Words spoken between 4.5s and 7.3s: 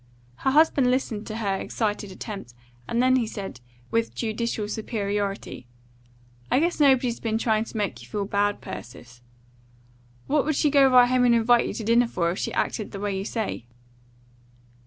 superiority, "I guess nobody's